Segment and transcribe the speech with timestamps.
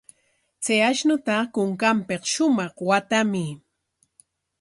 [0.63, 3.51] Chay ashnuta kunkanpik shumaq waatamuy.